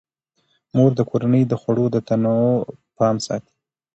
[0.75, 2.51] مور د کورنۍ د خوړو د تنوع
[2.97, 3.53] پام ساتي.